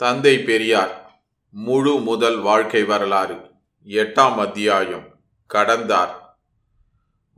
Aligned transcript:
தந்தை 0.00 0.38
பெரியார் 0.38 0.92
முழு 1.54 1.98
முதல் 2.00 2.38
வாழ்க்கை 2.40 2.84
வரலாறு 2.84 3.34
எட்டாம் 3.86 4.34
அத்தியாயம் 4.34 5.04
கடந்தார். 5.46 6.12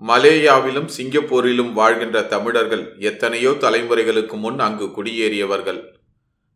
மலேயாவிலும் 0.03 0.87
சிங்கப்பூரிலும் 0.97 1.73
வாழ்கின்ற 1.73 2.23
தமிழர்கள் 2.23 2.85
எத்தனையோ 2.99 3.51
தலைமுறைகளுக்கு 3.51 4.37
முன் 4.37 4.59
அங்கு 4.59 4.85
குடியேறியவர்கள். 4.85 5.81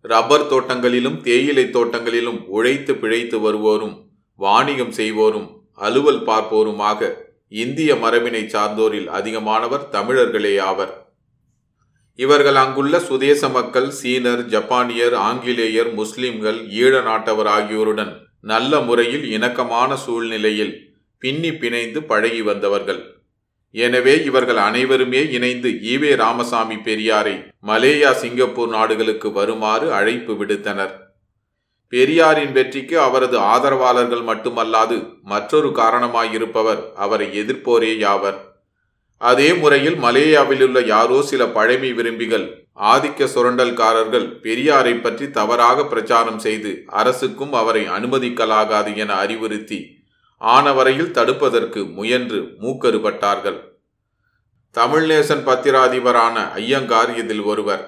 ரப்பர் 0.01 0.47
தோட்டங்களிலும் 0.53 1.21
தேயிலை 1.21 1.65
தோட்டங்களிலும் 1.65 2.41
உழைத்து 2.45 2.95
பிழைத்து 2.95 3.41
வருவோரும் 3.41 3.97
வாணிகம் 4.35 4.93
செய்வோரும் 4.93 5.49
அலுவல் 5.75 6.23
பார்ப்போருமாக 6.23 7.11
இந்திய 7.49 7.95
மரபினை 7.95 8.47
சார்ந்தோரில் 8.47 9.09
அதிகமானவர் 9.09 9.89
தமிழர்களே 9.89 10.59
ஆவர். 10.59 11.06
இவர்கள் 12.19 12.59
அங்குள்ள 12.63 12.97
சுதேச 13.01 13.49
மக்கள் 13.49 13.89
சீனர் 14.01 14.43
ஜப்பானியர் 14.47 15.15
ஆங்கிலேயர் 15.29 15.91
முஸ்லிம்கள் 15.93 16.59
ஈழ 16.83 16.93
நாட்டவர் 17.01 17.51
ஆகியோருடன் 17.57 18.13
நல்ல 18.41 18.81
முறையில் 18.81 19.25
இணக்கமான 19.31 19.97
சூழ்நிலையில் 19.97 20.75
பின்னி 21.23 21.51
பிணைந்து 21.61 22.01
பழகி 22.03 22.43
வந்தவர்கள். 22.43 23.01
எனவே 23.75 24.15
இவர்கள் 24.25 24.61
அனைவருமே 24.67 25.23
இணைந்து 25.31 25.71
ஈவே 25.93 26.13
ராமசாமி 26.17 26.77
பெரியாரை 26.89 27.35
மலேயா 27.67 28.11
சிங்கப்பூர் 28.23 28.71
நாடுகளுக்கு 28.71 29.31
வருமாறு 29.33 29.87
அழைப்பு 29.93 30.35
விடுத்தனர். 30.35 30.95
பெரியாரின் 31.93 32.53
வெற்றிக்கு 32.53 32.97
அவரது 33.01 33.37
ஆதரவாளர்கள் 33.53 34.25
மட்டுமல்லாது 34.31 34.97
மற்றொரு 35.23 35.69
காரணமாயிருப்பவர் 35.81 36.83
அவரை 36.97 37.29
எதிர்ப்போரேயாவர் 37.43 38.39
அதே 39.21 39.55
முறையில் 39.55 39.97
மலேயாவிலுள்ள 39.97 40.87
யாரோ 40.87 41.23
சில 41.23 41.43
பழமை 41.47 41.93
விரும்பிகள் 41.93 42.47
ஆதிக்க 42.93 43.29
சுரண்டல்காரர்கள் 43.35 44.27
பெரியாரை 44.43 45.01
பற்றி 45.01 45.31
தவறாக 45.31 45.85
பிரச்சாரம் 45.85 46.39
செய்து 46.39 46.73
அரசுக்கும் 46.87 47.53
அவரை 47.53 47.85
அனுமதிக்கலாகாது 47.89 48.97
என 48.97 49.15
அறிவுறுத்தி 49.15 49.79
ஆனவரையில் 50.41 51.15
தடுப்பதற்கு 51.19 51.81
முயன்று 51.93 52.41
மூக்கறுபட்டார்கள். 52.63 53.59
தமிழ்நேசன் 54.75 55.45
பத்திராதிபரான 55.47 56.37
ஐயங்கார் 56.55 57.13
இதில் 57.17 57.43
ஒருவர் 57.43 57.85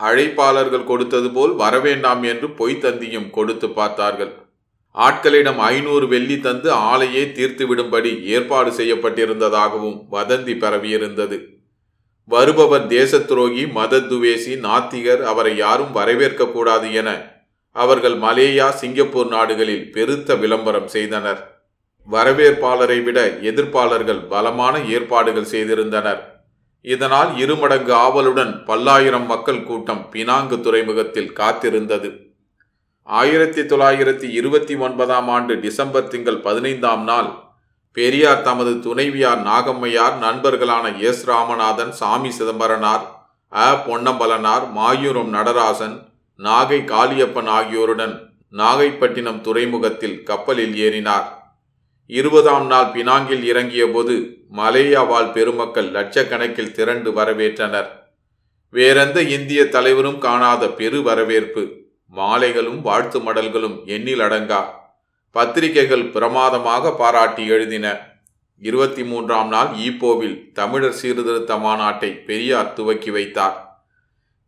அழைப்பாளர்கள் 0.00 0.88
கொடுத்தது 0.90 1.28
போல் 1.30 1.52
வரவேண்டாம் 1.54 2.22
என்று 2.22 2.48
பொய்த்தந்தியும் 2.48 3.30
கொடுத்து 3.30 3.68
பார்த்தார்கள். 3.68 4.32
ஆட்களிடம் 4.94 5.56
ஐநூறு 5.56 6.08
வெள்ளி 6.08 6.40
தந்து 6.40 6.72
ஆலையே 6.72 7.22
தீர்த்துவிடும்படி 7.38 8.22
ஏற்பாடு 8.24 8.70
செய்யப்பட்டிருந்ததாகவும் 8.70 9.96
வதந்தி 10.12 10.54
பரவியிருந்தது. 10.64 11.38
வருபவர் 12.24 12.86
தேச 12.86 13.18
துரோகி 13.18 13.66
மத 13.66 14.00
துவேசி 14.00 14.52
நாத்திகர் 14.54 15.22
அவரை 15.22 15.56
யாரும் 15.56 15.92
வரவேற்க 15.92 16.46
கூடாது 16.46 16.92
என 16.94 17.10
அவர்கள் 17.76 18.14
மலேயா 18.14 18.68
சிங்கப்பூர் 18.68 19.28
நாடுகளில் 19.28 19.90
பெருத்த 19.90 20.34
விளம்பரம் 20.34 20.88
செய்தனர். 20.88 21.40
வரவேற்பாளரை 22.08 23.02
விட 23.02 23.18
எதிர்ப்பாளர்கள் 23.50 24.22
பலமான 24.28 24.78
ஏற்பாடுகள் 24.78 25.52
செய்திருந்தனர். 25.52 26.20
இதனால் 26.80 27.38
இருமடங்கு 27.38 27.92
ஆவலுடன் 27.92 28.64
பல்லாயிரம் 28.64 29.26
மக்கள் 29.26 29.62
கூட்டம் 29.62 30.06
பினாங்கு 30.12 30.60
துறைமுகத்தில் 30.60 31.32
காத்திருந்தது. 31.32 32.10
ஆயிரத்தி 33.08 33.60
தொள்ளாயிரத்தி 33.60 34.22
இருபத்தி 34.22 34.74
ஒன்பதாம் 34.76 35.28
ஆண்டு 35.28 35.60
டிசம்பர் 35.60 36.08
திங்கள் 36.08 36.40
பதினைந்தாம் 36.40 37.04
நாள் 37.04 37.28
பெரியார் 37.92 38.42
தமது 38.42 38.80
துணைவியார் 38.80 39.38
நாகம்மையார் 39.38 40.18
நண்பர்களான 40.20 40.98
எஸ் 40.98 41.28
ராமநாதன் 41.28 41.92
சாமி 41.92 42.30
சிதம்பரனார் 42.30 43.04
அ. 43.52 43.84
பொன்னம்பலனார் 43.86 44.64
மாயூரம் 44.76 45.28
நடராசன் 45.28 45.96
நாகை 46.38 46.80
காளியப்பன் 46.84 47.46
ஆகியோருடன் 47.46 48.32
நாகைப்பட்டினம் 48.52 49.40
துறைமுகத்தில் 49.40 50.22
கப்பலில் 50.22 50.74
ஏறினார். 50.74 51.28
இருபதாம் 52.06 52.66
நாள் 52.66 52.84
பினாங்கில் 52.84 53.42
இறங்கிய 53.42 53.90
போது 53.90 54.14
மலேயா 54.52 55.06
வாழ் 55.06 55.32
பெருமக்கள் 55.32 55.90
லட்சக்கணக்கில் 55.90 56.72
திரண்டு 56.72 57.10
வரவேற்றனர். 57.10 57.88
வேறெந்த 58.70 59.22
இந்திய 59.22 59.68
தலைவரும் 59.68 60.18
காணாத 60.18 60.68
பெரு 60.68 61.02
வரவேற்பு. 61.02 61.83
மாலைகளும் 62.12 62.80
வாழ்த்து 62.80 63.20
மடல்களும் 63.20 63.84
எண்ணில் 63.84 64.20
அடங்கா. 64.20 64.64
பத்திரிகைகள் 65.30 66.10
பிரமாதமாக 66.10 66.92
பாராட்டி 66.92 67.46
எழுதின. 67.46 68.12
இருபத்தி 68.60 69.04
மூன்றாம் 69.04 69.48
நாள் 69.48 69.66
ஈப்போவில் 69.66 70.52
தமிழர் 70.52 70.92
சீர்திருத்த 70.92 71.54
மாநாட்டை 71.54 72.24
பெரியார் 72.24 72.72
துவக்கி 72.72 73.10
வைத்தார். 73.10 73.78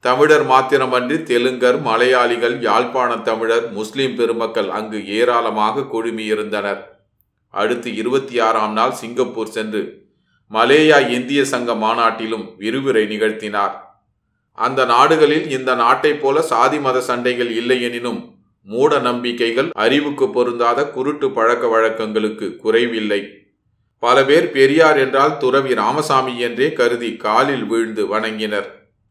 தமிழர் 0.01 0.47
மாத்திரமன்றி 0.47 1.17
தெலுங்கர் 1.23 1.81
மலையாளிகள் 1.81 2.61
யாழ்ப்பாண 2.61 3.17
தமிழர் 3.19 3.71
முஸ்லிம் 3.71 4.17
பெருமக்கள் 4.17 4.71
அங்கு 4.71 5.07
ஏராளமாக 5.07 5.81
குழுமியிருந்தனர். 5.81 6.83
அடுத்து 7.51 7.95
இருபத்தி 7.95 8.39
ஆறாம் 8.39 8.73
நாள் 8.73 8.93
சிங்கப்பூர் 8.93 9.49
சென்று 9.49 10.05
மலேயா 10.53 11.09
இந்திய 11.09 11.45
சங்க 11.45 11.75
மாநாட்டிலும் 11.75 12.55
விரிவுரை 12.59 13.07
நிகழ்த்தினார். 13.07 13.73
அந்த 14.59 14.85
நாடுகளில் 14.85 15.51
இந்த 15.51 15.75
நாட்டைப் 15.75 16.21
போல 16.21 16.43
சாதி 16.43 16.79
மத 16.79 17.01
சண்டைகள் 17.01 17.51
இல்லை 17.51 17.83
எனினும் 17.83 18.21
மூட 18.63 18.99
நம்பிக்கைகள் 18.99 19.71
அறிவுக்கு 19.73 20.31
பொருந்தாத 20.31 20.91
குருட்டு 20.91 21.31
பழக்க 21.31 21.67
வழக்கங்களுக்கு 21.67 22.57
குறைவில்லை. 22.57 23.21
பல 23.99 24.25
பேர் 24.25 24.51
பெரியார் 24.51 24.99
என்றால் 24.99 25.37
துறவி 25.37 25.75
ராமசாமி 25.75 26.39
என்றே 26.39 26.73
கருதி 26.73 27.17
காலில் 27.17 27.65
வீழ்ந்து 27.65 28.03
வணங்கினர். 28.07 28.69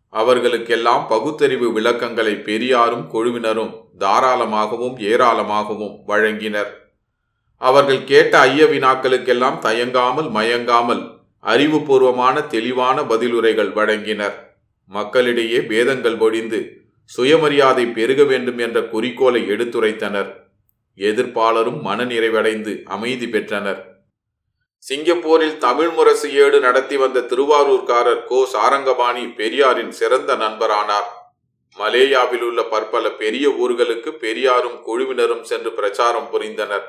அவர்களுக்கெல்லாம் 0.10 1.08
பகுத்தறிவு 1.08 1.72
விளக்கங்களை 1.74 2.36
பெரியாரும் 2.36 3.06
குழுவினரும் 3.08 3.74
தாராளமாகவும் 4.00 4.98
ஏராளமாகவும் 5.12 5.96
வழங்கினர். 6.08 6.72
அவர்கள் 7.58 8.04
கேட்ட 8.04 8.40
ஐய 8.40 8.66
வினாக்களுக்கெல்லாம் 8.66 9.60
தயங்காமல் 9.60 10.30
மயங்காமல் 10.30 11.04
அறிவுபூர்வமான 11.44 12.48
தெளிவான 12.48 13.04
பதிலுரைகள் 13.04 13.72
வழங்கினர். 13.72 14.45
மக்களிடையே 14.88 15.62
பேதங்கள் 15.62 16.18
ஒழிந்து 16.18 16.78
சுயமரியாதை 17.06 17.86
பெருக 17.86 18.24
வேண்டும் 18.24 18.58
என்ற 18.58 18.82
குறிக்கோளை 18.82 19.42
எடுத்துரைத்தனர். 19.50 20.36
எதிர்ப்பாளரும் 20.98 21.82
மனநிறைவடைந்து 21.82 22.84
அமைதி 22.84 23.30
பெற்றனர். 23.30 23.94
சிங்கப்பூரில் 24.78 25.58
தமிழ் 25.58 25.90
முரசு 25.90 26.34
ஏடு 26.34 26.60
நடத்தி 26.60 26.98
வந்த 26.98 27.20
திருவாரூர்காரர் 27.20 28.26
கோ. 28.26 28.46
சாரங்கபாணி 28.46 29.28
பெரியாரின் 29.28 29.92
சிறந்த 29.92 30.36
நண்பரானார். 30.36 31.10
மலேயாவில் 31.78 32.42
உள்ள 32.42 32.64
பற்பல 32.64 33.10
பெரிய 33.10 33.50
ஊர்களுக்கு 33.50 34.10
பெரியாரும் 34.10 34.82
குழுவினரும் 34.82 35.44
சென்று 35.44 35.74
பிரச்சாரம் 35.74 36.30
புரிந்தனர். 36.34 36.86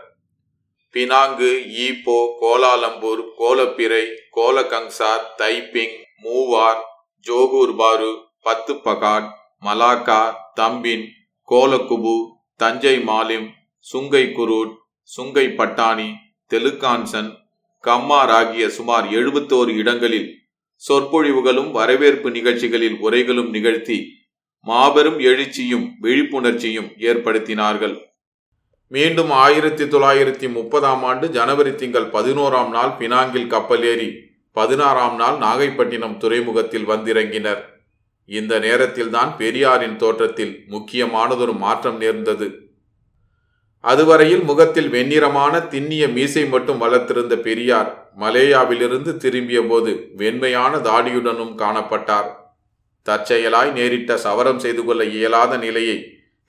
Penang 0.93 1.51
Ipoh 1.87 2.27
Kuala Lumpur 2.41 3.23
கோலப்பிறை 3.39 4.05
Kuala Kangsar 4.31 5.35
Taiping 5.39 5.97
Muar 6.23 6.83
Johor 7.21 7.77
Bahru 7.77 8.11
Batu 8.43 8.75
Pahat 8.75 9.29
Malacca 9.65 10.35
Tampin 10.61 11.05
Kuala Kubu 11.49 12.17
Tanjung 12.57 12.99
Malim 12.99 13.49
Sungai 13.93 14.25
crude 14.37 14.73
Sungai 15.17 15.47
Petani 15.59 16.13
Teluk Anson 16.55 17.31
Kampar 17.81 18.31
ஆகிய 18.31 18.69
சுமார் 18.69 19.07
எழுபத்தோரு 19.07 19.73
இடங்களில் 19.77 20.29
சொற்பொழிவுகளும் 20.89 21.71
வரவேற்பு 21.71 22.31
நிகழ்ச்சிகளில் 22.31 22.97
உரைகளும் 23.01 23.51
நிகழ்த்தி 23.51 23.99
மாபெரும் 24.61 25.19
எழுச்சியும் 25.19 25.87
விழிப்புணர்ச்சியும் 26.03 26.91
ஏற்படுத்தினார்கள். 26.99 27.97
மீண்டும் 28.89 29.31
ஆயிரத்தி 29.31 29.85
தொள்ளாயிரத்தி 29.85 30.53
முப்பதாம் 30.53 31.03
ஆண்டு 31.03 31.31
ஜனவரி 31.31 31.75
திங்கள் 31.75 32.11
பதினோராம் 32.11 32.69
நாள் 32.69 32.91
பினாங்கில் 32.91 33.47
கப்பல் 33.47 33.83
ஏறி 33.83 34.09
பதினாறாம் 34.59 35.17
நாள் 35.17 35.39
நாகைப்பட்டினம் 35.39 36.17
துறைமுகத்தில் 36.17 36.89
வந்திறங்கினர். 36.89 37.63
இந்த 38.29 38.59
நேரத்தில்தான் 38.59 39.33
பெரியாரின் 39.37 39.97
தோற்றத்தில் 39.97 40.55
முக்கியமானதொரு 40.69 41.55
மாற்றம் 41.65 41.97
நேர்ந்தது. 41.97 42.49
அதுவரையில் 43.81 44.43
முகத்தில் 44.43 44.89
வெண்ணிறமான 44.93 45.69
திண்ணிய 45.69 46.09
மீசை 46.09 46.45
மட்டும் 46.47 46.81
வளர்த்திருந்த 46.83 47.35
பெரியார் 47.37 47.91
மலேயாவிலிருந்து 48.21 49.17
திரும்பிய 49.17 49.61
போது 49.63 49.93
வெண்மையான 50.17 50.77
தாடியுடனும் 50.89 51.55
காணப்பட்டார். 51.63 52.29
தற்செயலாய் 53.07 53.73
நேரிட்ட 53.73 54.17
சவரம் 54.17 54.59
செய்து 54.59 54.85
கொள்ள 54.85 55.05
இயலாத 55.05 55.57
நிலையை 55.57 55.99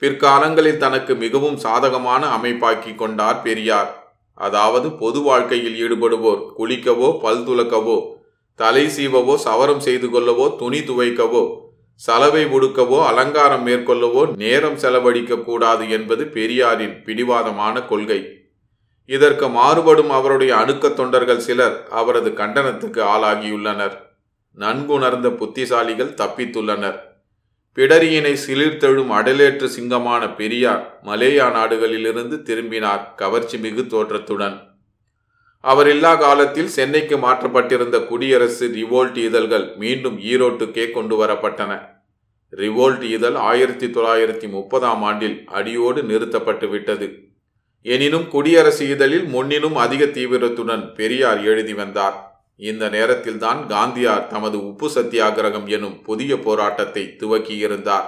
பிற்காலங்களில் 0.02 0.82
தனக்கு 0.84 1.14
மிகவும் 1.14 1.56
சாதகமான 1.56 2.22
அமைப்பாக்கி 2.36 2.94
கொண்டார் 2.94 3.42
பெரியார். 3.42 3.90
அதாவது 4.38 4.88
பொது 4.92 5.20
வாழ்க்கையில் 5.20 5.78
ஈடுபடுவோர் 5.84 6.42
குளிக்கவோ 6.58 7.08
பல் 7.20 7.44
துலக்கவோ 7.48 7.98
தலை 8.54 8.84
சீவவோ 8.96 9.34
சவரம் 9.46 9.78
செய்து 9.78 10.08
கொள்ளவோ 10.08 10.56
துணி 10.56 10.78
துவைக்கவோ 10.78 11.42
சலவை 12.00 12.42
உடுக்கவோ 12.46 12.98
அலங்காரம் 13.06 13.66
மேற்கொள்ளவோ 13.66 14.22
நேரம் 14.36 14.76
செலவழிக்க 14.76 15.36
கூடாது 15.36 15.84
என்பது 15.90 16.24
பெரியாரின் 16.26 16.94
பிடிவாதமான 17.04 17.86
கொள்கை. 17.86 18.20
இதற்கு 19.08 19.48
மாறுபடும் 19.48 20.10
அவருடைய 20.10 20.52
அணுக்க 20.56 20.88
தொண்டர்கள் 20.88 21.44
சிலர் 21.46 21.76
அவரது 21.90 22.30
கண்டனத்துக்கு 22.30 23.00
ஆளாகியுள்ளனர். 23.14 23.96
நன்குணர்ந்த 24.58 25.28
புத்திசாலிகள் 25.40 26.16
தப்பித்துள்ளனர். 26.20 26.98
பிடரியினை 27.78 28.36
சிலிர்த்தெழும் 28.46 29.10
அடலேற்று 29.16 29.68
சிங்கமான 29.78 30.36
பெரியார் 30.36 30.98
மலேயா 31.04 31.50
நாடுகளிலிருந்து 31.50 32.42
திரும்பினார் 32.42 33.14
கவர்ச்சி 33.16 33.58
மிகு 33.58 33.86
தோற்றத்துடன். 33.86 34.60
அவர் 35.60 35.88
இல்லா 35.88 36.14
காலத்தில் 36.14 36.68
சென்னைக்கு 36.68 37.16
மாற்றப்பட்டிருந்த 37.16 38.00
குடியரசு 38.00 38.68
ரிவோல்ட் 38.68 39.16
இதழ்கள் 39.16 39.76
மீண்டும் 39.76 40.18
ஈரோட்டுக்கே 40.18 40.90
கொண்டு 40.90 41.24
வரப்பட்டன. 41.24 41.88
ரிவோல்ட் 42.56 43.02
இதழ் 43.02 43.34
ஆயிரத்தி 43.34 43.86
தொள்ளாயிரத்தி 43.86 44.48
முப்பதாம் 44.48 45.02
ஆண்டில் 45.02 45.42
அடியோடு 45.46 46.02
நிறுத்தப்பட்டு 46.02 46.68
விட்டது. 46.68 47.18
எனினும் 47.82 48.28
குடியரசு 48.28 48.88
இதழில் 48.88 49.24
முன்னினும் 49.24 49.76
அதிக 49.76 50.04
தீவிரத்துடன் 50.04 50.94
பெரியார் 50.94 51.44
எழுதி 51.44 51.74
வந்தார். 51.74 52.27
இந்த 52.58 52.88
நேரத்தில்தான் 52.88 53.60
காந்தியார் 53.68 54.26
தமது 54.26 54.66
உப்பு 54.66 54.90
சத்தியாகிரகம் 54.94 55.66
எனும் 55.66 56.02
புதிய 56.02 56.38
போராட்டத்தை 56.38 57.04
துவக்கியிருந்தார். 57.20 58.06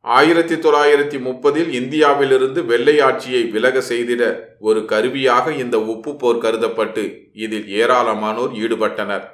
ஆயிரத்தி 0.00 0.54
தொள்ளாயிரத்தி 0.54 1.18
முப்பதில் 1.20 1.68
இந்தியாவிலிருந்து 1.68 2.64
வெள்ளை 2.64 3.00
ஆட்சியை 3.00 3.42
விலக 3.44 3.82
செய்திட 3.88 4.22
ஒரு 4.58 4.84
கருவியாக 4.84 5.52
இந்த 5.52 5.80
உப்பு 5.80 6.16
போர் 6.16 6.38
கருதப்பட்டு 6.38 7.30
இதில் 7.32 7.66
ஏராளமானோர் 7.80 8.52
ஈடுபட்டனர். 8.62 9.26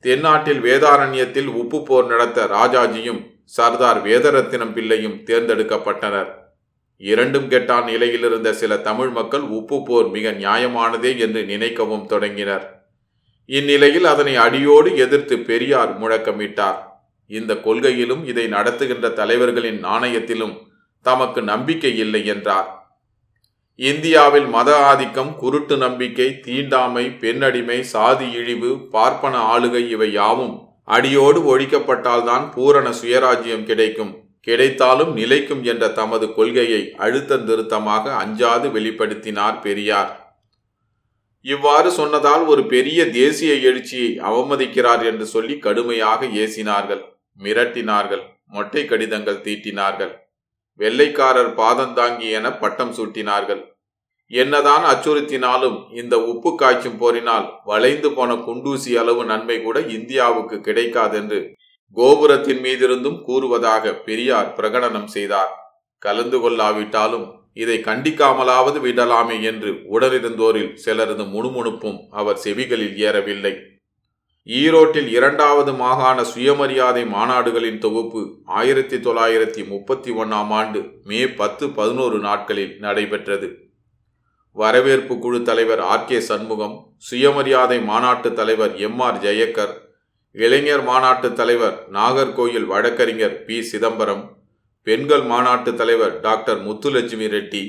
தென்னாட்டில் 0.00 0.60
வேதாரண்யத்தில் 0.60 1.46
உப்பு 1.46 1.82
போர் 1.82 2.06
நடத்த 2.06 2.46
ராஜாஜியும் 2.46 3.20
சர்தார் 3.44 4.04
வேதரத்தினம் 4.04 4.72
பிள்ளையும் 4.72 5.18
தேர்ந்தெடுக்கப்பட்டனர். 5.26 6.30
இரண்டும் 6.96 7.50
கெட்டான் 7.50 7.84
நிலையில் 7.84 8.22
இருந்த 8.22 8.52
சில 8.52 8.76
தமிழ் 8.76 9.08
மக்கள் 9.08 9.40
உப்பு 9.40 9.82
போர் 9.82 10.08
மிக 10.08 10.30
நியாயமானதே 10.30 11.18
என்று 11.18 11.42
நினைக்கவும் 11.42 12.06
தொடங்கினர். 12.06 12.81
இந்நிலையில் 13.46 14.04
அதனை 14.04 14.36
அடியோடு 14.36 14.96
எதிர்த்து 14.96 15.38
பெரியார் 15.38 16.00
முழக்கமிட்டார். 16.00 16.78
இந்த 17.26 17.54
கொள்கையிலும் 17.54 18.24
இதை 18.24 18.46
நடத்துகின்ற 18.46 19.08
தலைவர்களின் 19.08 19.84
நாணயத்திலும் 19.84 20.54
தமக்கு 21.02 21.42
நம்பிக்கை 21.42 21.98
இல்லை 21.98 22.26
என்றார். 22.26 22.68
இந்தியாவில் 23.76 24.46
மத 24.46 24.76
ஆதிக்கம் 24.76 25.36
குருட்டு 25.36 25.76
நம்பிக்கை 25.76 26.40
தீண்டாமை 26.40 27.04
பெண்ணடிமை 27.10 27.82
சாதி 27.82 28.30
இழிவு 28.30 28.88
பார்ப்பன 28.90 29.36
ஆளுகை 29.54 29.88
இவை 29.88 30.12
யாவும் 30.12 30.54
அடியோடு 30.84 31.40
ஒழிக்கப்பட்டால்தான் 31.52 32.52
பூரண 32.54 32.88
சுயராஜ்யம் 33.02 33.64
கிடைக்கும். 33.64 34.12
கிடைத்தாலும் 34.40 35.12
நிலைக்கும் 35.12 35.64
என்ற 35.64 35.88
தமது 35.88 36.34
கொள்கையை 36.34 36.94
அழுத்த 36.96 37.36
திருத்தமாக 37.36 38.14
அஞ்சாது 38.24 38.68
வெளிப்படுத்தினார் 38.68 39.60
பெரியார். 39.60 40.21
இவ்வாறு 41.44 41.88
சொன்னதால் 41.90 42.44
ஒரு 42.52 42.62
பெரிய 42.72 43.00
தேசிய 43.20 43.52
எழுச்சியை 43.68 44.10
அவமதிக்கிறார் 44.28 45.02
என்று 45.10 45.26
சொல்லி 45.34 45.54
கடுமையாக 45.66 46.26
ஏசினார்கள் 46.42 47.02
மிரட்டினார்கள் 47.38 48.24
மொட்டை 48.54 48.82
கடிதங்கள் 48.84 49.44
தீட்டினார்கள். 49.46 50.12
வெள்ளைக்காரர் 50.80 51.52
பாதந்தாங்கி 51.60 52.28
என 52.38 52.46
பட்டம் 52.62 52.92
சூட்டினார்கள். 52.98 53.62
என்னதான் 54.30 54.84
அச்சுறுத்தினாலும் 54.90 55.78
இந்த 56.00 56.14
உப்பு 56.32 56.50
காய்ச்சும் 56.60 56.98
போரினால் 57.02 57.46
வளைந்து 57.70 58.10
போன 58.16 58.36
குண்டூசி 58.46 58.92
அளவு 59.02 59.22
நன்மை 59.30 59.56
கூட 59.62 59.78
இந்தியாவுக்கு 59.96 60.56
கிடைக்காதென்று 60.68 61.40
கோபுரத்தின் 61.96 62.62
மீதிருந்தும் 62.64 63.18
கூறுவதாக 63.26 63.94
பெரியார் 64.06 64.54
பிரகடனம் 64.58 65.10
செய்தார். 65.16 65.52
கலந்து 66.02 66.38
கொள்ளாவிட்டாலும் 66.44 67.26
இதை 67.54 67.78
கண்டிக்காமலாவது 67.78 68.78
விடலாமே 68.86 69.42
என்று 69.42 69.70
உடனிருந்தோரில் 69.90 70.76
சிலரது 70.84 71.24
முணுமுணுப்பும் 71.34 71.98
அவர் 72.10 72.40
செவிகளில் 72.44 72.96
ஏறவில்லை. 72.96 73.54
ஈரோட்டில் 74.46 75.06
இரண்டாவது 75.06 75.72
மாகாண 75.72 76.24
சுயமரியாதை 76.24 77.02
மாநாடுகளின் 77.04 77.78
தொகுப்பு 77.78 78.20
ஆயிரத்தி 78.44 78.96
தொள்ளாயிரத்தி 78.96 79.66
முப்பத்தி 79.66 80.10
ஒன்றாம் 80.10 80.50
ஆண்டு 80.60 80.80
மே 81.04 81.28
பத்து 81.28 81.70
பதினோரு 81.70 82.18
நாட்களில் 82.18 82.78
நடைபெற்றது. 82.78 83.48
வரவேற்பு 84.52 85.18
குழு 85.18 85.42
தலைவர் 85.42 85.80
ஆர் 85.80 86.04
கே 86.04 86.20
சண்முகம் 86.20 86.74
சுயமரியாதை 86.98 87.82
மாநாட்டு 87.82 88.32
தலைவர் 88.32 88.74
எம் 88.76 89.00
ஆர் 89.00 89.22
ஜெயக்கர் 89.22 89.72
இளைஞர் 90.34 90.82
மாநாட்டு 90.82 91.32
தலைவர் 91.32 91.86
நாகர்கோயில் 91.92 92.66
வழக்கறிஞர் 92.66 93.44
பி 93.44 93.62
சிதம்பரம் 93.62 94.24
பெண்கள் 94.82 95.22
மாநாட்டு 95.22 95.74
தலைவர் 95.74 96.20
டாக்டர் 96.20 96.60
முத்துலட்சுமி 96.66 97.26
ரெட்டி. 97.34 97.60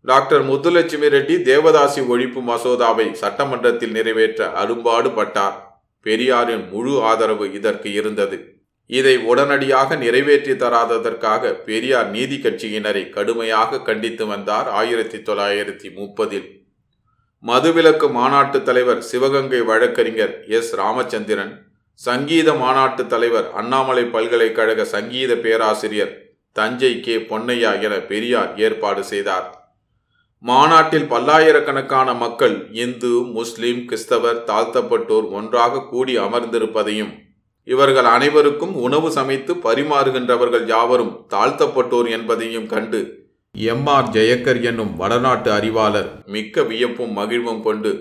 டாக்டர் 0.00 0.46
முத்துலட்சுமி 0.46 1.08
ரெட்டி 1.14 1.36
தேவதாசி 1.48 2.00
ஒழிப்பு 2.00 2.40
மசோதாவை 2.48 3.12
சட்டமன்றத்தில் 3.12 3.90
நிறைவேற்ற 3.90 4.50
அரும்பாடு 4.52 5.10
பட்டார் 5.10 5.56
பெரியாரின் 6.00 6.68
முழு 6.70 7.02
ஆதரவு 7.02 7.52
இதற்கு 7.52 7.92
இருந்தது. 7.92 8.58
இதை 8.86 9.16
உடனடியாக 9.16 9.96
நிறைவேற்றி 9.96 10.52
தராததற்காக 10.52 11.52
பெரியார் 11.52 12.10
நீதி 12.10 12.36
கட்சியினரை 12.36 13.10
கடுமையாக 13.10 13.80
கண்டித்து 13.80 14.26
வந்தார் 14.26 14.68
ஆயிரத்தி 14.68 15.18
தொள்ளாயிரத்தி 15.18 15.90
முப்பதில். 15.94 16.48
மதுவிலக்கு 17.44 18.10
மாநாட்டு 18.10 18.62
தலைவர் 18.62 19.02
சிவகங்கை 19.02 19.60
வழக்கறிஞர் 19.60 20.34
எஸ். 20.48 20.74
ராமச்சந்திரன் 20.74 21.54
சங்கீத 21.94 22.54
மாநாட்டு 22.54 23.06
தலைவர் 23.06 23.52
அண்ணாமலை 23.52 24.04
பல்கலைக்கழக 24.04 24.84
சங்கீத 24.84 25.34
பேராசிரியர் 25.34 26.23
தஞ்சை 26.56 27.00
கே 27.00 27.16
பொன்னையா 27.16 27.80
என 27.80 27.94
பெரியார் 28.10 28.50
ஏற்பாடு 28.56 29.04
செய்தார். 29.04 29.46
மாநாட்டில் 30.38 31.06
பல்லாயிரக்கணக்கான 31.06 32.14
மக்கள் 32.14 32.68
இந்து 32.70 33.10
முஸ்லிம் 33.36 33.84
கிறிஸ்தவர் 33.84 34.44
தாழ்த்தப்பட்டோர் 34.44 35.28
ஒன்றாக 35.30 35.82
கூடி 35.82 36.18
அமர்ந்திருப்பதையும் 36.18 37.12
இவர்கள் 37.64 38.04
அனைவருக்கும் 38.04 38.74
உணவு 38.74 39.10
சமைத்து 39.12 39.52
பரிமாறுகின்றவர்கள் 39.54 40.66
யாவரும் 40.66 41.26
தாழ்த்தப்பட்டோர் 41.28 42.10
என்பதையும் 42.10 42.66
கண்டு 42.66 43.00
எம் 43.54 43.86
ஆர் 43.86 44.10
ஜெயக்கர் 44.10 44.62
என்னும் 44.62 44.96
வடநாட்டு 44.96 45.52
அறிவாளர் 45.52 46.10
மிக்க 46.26 46.62
வியப்பும் 46.62 47.12
மகிழ்வும் 47.12 47.62
கொண்டு 47.62 47.92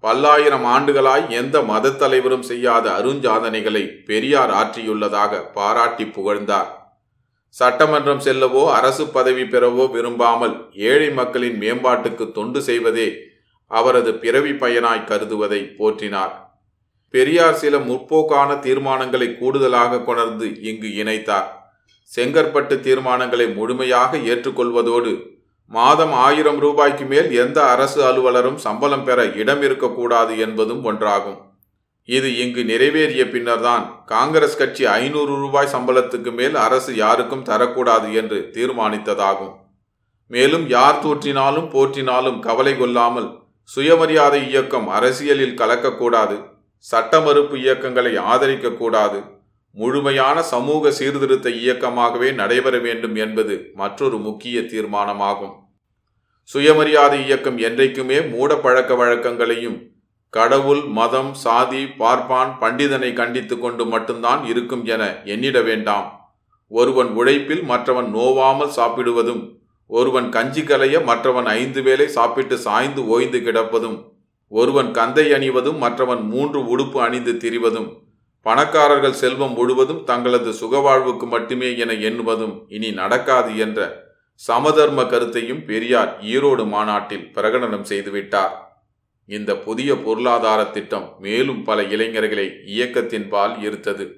பல்லாயிரம் 0.00 0.64
ஆண்டுகளாய் 0.64 1.30
எந்த 1.30 1.62
மதத் 1.62 1.98
தலைவரும் 1.98 2.42
செய்யாத 2.42 2.90
அருஞ்சாதனைகளை 2.90 4.04
பெரியார் 4.04 4.50
ஆற்றியுள்ளதாக 4.50 5.52
பாராட்டி 5.52 6.04
புகழ்ந்தார். 6.04 6.77
சட்டமன்றம் 7.54 8.20
செல்லவோ 8.20 8.62
அரசு 8.70 9.08
பதவி 9.08 9.42
பெறவோ 9.42 9.90
விரும்பாமல் 9.90 10.56
ஏழை 10.72 11.10
மக்களின் 11.10 11.56
மேம்பாட்டுக்கு 11.60 12.32
தொண்டு 12.32 12.62
செய்வதே 12.62 13.08
அவரது 13.66 14.14
பிறவி 14.14 14.50
பயனாய் 14.50 15.04
கருதுவதை 15.04 15.60
போற்றினார். 15.78 16.34
பெரியார் 17.10 17.54
சில 17.54 17.78
முற்போக்கான 17.78 18.50
தீர்மானங்களை 18.66 19.28
கூடுதலாக 19.38 20.02
கொணர்ந்து 20.02 20.48
இங்கு 20.62 20.94
இணைத்தார். 20.94 21.48
செங்கற்பட்டு 22.10 22.74
தீர்மானங்களை 22.80 23.54
முழுமையாக 23.54 24.16
ஏற்றுக்கொள்வதோடு 24.16 25.12
மாதம் 25.70 26.12
ஆயிரம் 26.12 26.58
ரூபாய்க்கு 26.58 27.04
மேல் 27.04 27.30
எந்த 27.32 27.58
அரசு 27.64 28.00
அலுவலரும் 28.04 28.56
சம்பளம் 28.56 29.04
பெற 29.04 29.24
இடம் 29.24 29.62
இருக்கக்கூடாது 29.62 30.38
என்பதும் 30.38 30.84
ஒன்றாகும். 30.84 31.38
இது 32.08 32.28
இங்கு 32.42 32.62
நிறைவேறிய 32.62 33.22
பின்னர்தான் 33.30 33.82
காங்கிரஸ் 34.06 34.56
கட்சி 34.56 34.84
ஐநூறு 34.86 35.32
ரூபாய் 35.36 35.72
சம்பளத்துக்கு 35.72 36.30
மேல் 36.32 36.54
அரசு 36.54 36.94
யாருக்கும் 36.94 37.44
தரக்கூடாது 37.44 38.08
என்று 38.14 38.38
தீர்மானித்ததாகும். 38.54 39.54
மேலும் 40.30 40.64
யார் 40.68 41.02
தோற்றினாலும் 41.04 41.68
போற்றினாலும் 41.74 42.38
கவலை 42.40 42.72
கொள்ளாமல் 42.76 43.28
சுயமரியாதை 43.70 44.40
இயக்கம் 44.48 44.88
அரசியலில் 44.88 45.58
கலக்கக்கூடாது 45.58 46.36
சட்ட 46.84 47.20
மறுப்பு 47.20 47.56
இயக்கங்களை 47.60 48.14
ஆதரிக்கக்கூடாது 48.32 49.20
முழுமையான 49.74 50.38
சமூக 50.52 50.90
சீர்திருத்த 50.90 51.48
இயக்கமாகவே 51.62 52.30
நடைபெற 52.32 52.78
வேண்டும் 52.78 53.14
என்பது 53.14 53.54
மற்றொரு 53.74 54.18
முக்கிய 54.18 54.60
தீர்மானமாகும். 54.72 55.54
சுயமரியாதை 56.50 57.20
இயக்கம் 57.24 57.58
என்றைக்குமே 57.58 58.20
மூட 58.32 58.50
பழக்க 58.56 58.94
வழக்கங்களையும் 58.94 59.78
கடவுள் 60.30 60.80
மதம் 60.98 61.34
சாதி 61.34 61.82
பார்ப்பான் 62.00 62.50
பண்டிதனை 62.58 63.12
கண்டித்து 63.12 63.58
கொண்டு 63.58 63.86
மட்டும்தான் 63.86 64.44
இருக்கும் 64.44 64.84
என 64.84 65.02
எண்ணிட 65.24 65.58
வேண்டாம். 65.64 66.08
ஒருவன் 66.68 67.10
உழைப்பில் 67.14 67.62
மற்றவன் 67.62 68.14
நோவாமல் 68.14 68.74
சாப்பிடுவதும் 68.78 69.42
ஒருவன் 69.86 70.28
கஞ்சி 70.28 70.62
கலைய 70.62 71.04
மற்றவன் 71.04 71.46
ஐந்து 71.46 71.82
வேளை 71.82 72.06
சாப்பிட்டு 72.08 72.56
சாய்ந்து 72.58 73.06
ஓய்ந்து 73.06 73.38
கிடப்பதும் 73.38 73.98
ஒருவன் 74.48 74.90
கந்தை 74.90 75.24
அணிவதும் 75.32 75.78
மற்றவன் 75.78 76.22
மூன்று 76.26 76.60
உடுப்பு 76.76 76.98
அணிந்து 77.00 77.32
திரிவதும் 77.32 77.88
பணக்காரர்கள் 78.42 79.18
செல்வம் 79.22 79.52
முழுவதும் 79.52 80.04
தங்களது 80.04 80.50
சுகவாழ்வுக்கு 80.60 81.26
மட்டுமே 81.26 81.76
என 81.76 81.92
எண்ணுவதும் 82.08 82.54
இனி 82.68 82.90
நடக்காது 82.90 83.58
என்ற 83.58 83.88
சமதர்ம 84.34 85.04
கருத்தையும் 85.04 85.64
பெரியார் 85.64 86.12
ஈரோடு 86.22 86.66
மாநாட்டில் 86.66 87.28
பிரகடனம் 87.34 87.88
செய்துவிட்டார். 87.88 88.54
இந்த 89.28 89.56
புதிய 89.56 89.96
பொருளாதார 89.96 90.64
திட்டம் 90.64 91.14
மேலும் 91.18 91.64
பல 91.64 91.82
இளைஞர்களை 91.82 92.60
இயக்கத்தின் 92.64 93.28
பால் 93.28 93.56
ஈர்த்தது. 93.56 94.12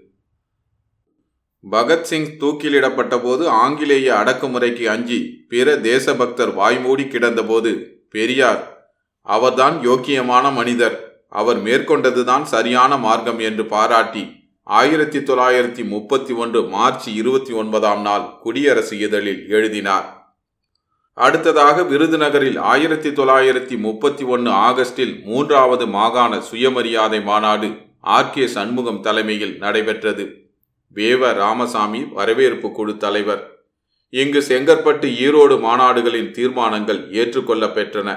பகத்சிங் 1.70 2.28
தூக்கிலிடப்பட்ட 2.38 3.22
போது 3.22 3.48
ஆங்கிலேய 3.48 4.12
அடக்குமுறைக்கு 4.14 4.84
அஞ்சி 4.84 5.44
பிற 5.48 5.76
தேசபக்தர் 5.76 6.56
வாய்மூடி 6.56 7.08
கிடந்தபோது 7.08 7.86
பெரியார் 8.10 8.92
அவர்தான் 9.22 9.86
யோக்கியமான 9.86 10.54
மனிதர். 10.54 11.24
அவர் 11.28 11.62
மேற்கொண்டதுதான் 11.62 12.42
சரியான 12.42 12.96
மார்க்கம் 12.96 13.38
என்று 13.38 13.66
பாராட்டி 13.66 14.38
ஆயிரத்தி 14.62 15.18
தொள்ளாயிரத்தி 15.18 15.88
முப்பத்தி 15.88 16.32
ஒன்று 16.32 16.62
மார்ச் 16.62 17.08
இருபத்தி 17.08 17.52
ஒன்பதாம் 17.52 18.00
நாள் 18.00 18.38
குடியரசு 18.42 18.98
இதழில் 18.98 19.48
எழுதினார். 19.48 20.19
அடுத்ததாக 21.24 21.82
விருதுநகரில் 21.82 22.58
ஆயிரத்தி 22.58 23.08
தொள்ளாயிரத்தி 23.08 23.78
முப்பத்தி 23.78 24.24
ஒன்று 24.24 24.50
ஆகஸ்டில் 24.50 25.22
மூன்றாவது 25.22 25.86
மாகாண 25.86 26.40
சுயமரியாதை 26.40 27.22
மாநாடு 27.22 27.68
ஆர். 28.00 28.30
கே. 28.30 28.46
சண்முகம் 28.46 29.00
தலைமையில் 29.00 29.56
நடைபெற்றது. 29.58 30.24
வேவ 30.94 31.32
ராமசாமி 31.32 32.00
வரவேற்பு 32.10 32.72
குழு 32.72 32.96
தலைவர். 32.96 33.42
இங்கு 34.08 34.40
செங்கற்பட்டு 34.40 35.08
ஈரோடு 35.24 35.60
மாநாடுகளின் 35.60 36.30
தீர்மானங்கள் 36.30 37.12
ஏற்றுக்கொள்ள 37.12 37.66
பெற்றன. 37.66 38.08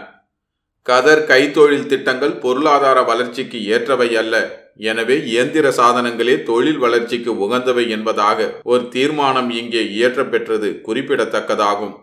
கதர் 0.82 1.26
கைத்தொழில் 1.28 1.86
திட்டங்கள் 1.86 2.32
பொருளாதார 2.32 3.02
வளர்ச்சிக்கு 3.02 3.60
ஏற்றவை 3.60 4.10
அல்ல. 4.14 4.36
எனவே 4.78 5.18
இயந்திர 5.24 5.70
சாதனங்களே 5.70 6.44
தொழில் 6.44 6.78
வளர்ச்சிக்கு 6.78 7.34
உகந்தவை 7.34 7.90
என்பதாக 7.90 8.60
ஒரு 8.64 8.88
தீர்மானம் 8.88 9.50
இங்கே 9.50 9.84
இயற்றப்பெற்றது 9.84 10.72
குறிப்பிடத்தக்கதாகும். 10.88 11.94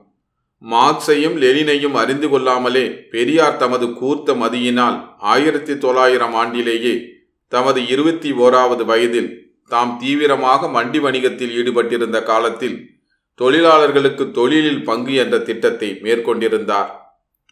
மார்க்ஸையும் 0.62 1.36
லெனினையும் 1.42 1.94
அறிந்து 1.94 2.28
கொள்ளாமலே 2.28 2.84
பெரியார் 3.10 3.56
தமது 3.56 3.86
கூர்த்த 3.92 4.34
மதியினால் 4.34 4.98
ஆயிரத்தி 5.18 5.78
தொள்ளாயிரம் 5.78 6.34
ஆண்டிலேயே 6.34 6.94
தமது 7.52 7.80
இருபத்தி 7.86 8.30
ஓராவது 8.32 8.84
வயதில் 8.84 9.30
தாம் 9.66 9.98
தீவிரமாக 9.98 10.68
மண்டி 10.68 11.00
வணிகத்தில் 11.00 11.50
ஈடுபட்டிருந்த 11.50 12.22
காலத்தில் 12.22 12.76
தொழிலாளர்களுக்கு 13.34 14.30
தொழிலில் 14.30 14.82
பங்கு 14.84 15.14
என்ற 15.14 15.38
திட்டத்தை 15.38 15.88
மேற்கொண்டிருந்தார். 16.02 16.90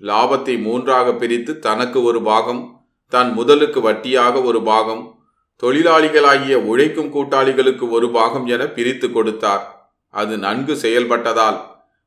லாபத்தை 0.02 0.54
மூன்றாக 0.58 1.14
பிரித்து 1.14 1.58
தனக்கு 1.58 2.02
ஒரு 2.02 2.20
பாகம் 2.22 2.62
தன் 3.12 3.30
முதலுக்கு 3.38 3.80
வட்டியாக 3.80 4.42
ஒரு 4.42 4.62
பாகம் 4.62 5.02
தொழிலாளிகளாகிய 5.62 6.56
உழைக்கும் 6.70 7.12
கூட்டாளிகளுக்கு 7.14 7.88
ஒரு 7.90 8.10
பாகம் 8.10 8.46
என 8.46 8.62
பிரித்து 8.66 9.12
கொடுத்தார். 9.12 9.64
அது 10.14 10.34
நன்கு 10.38 10.74
செயல்பட்டதால் 10.82 11.58